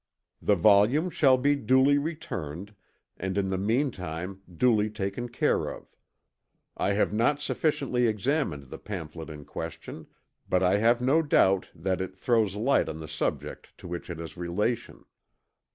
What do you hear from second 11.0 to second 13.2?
no doubt that it throws light on the